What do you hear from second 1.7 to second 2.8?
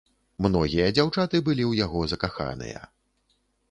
яго закаханыя.